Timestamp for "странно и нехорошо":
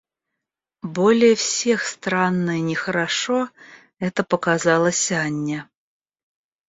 1.83-3.49